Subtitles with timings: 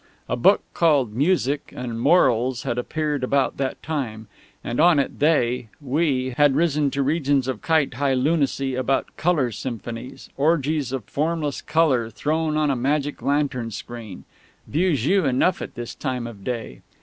[0.27, 4.25] A book called Music and Morals had appeared about that time,
[4.63, 9.51] and on it they we had risen to regions of kite high lunacy about Colour
[9.51, 14.23] Symphonies, orgies of formless colour thrown on a magic lantern screen
[14.65, 16.81] vieux jeu enough at this time of day.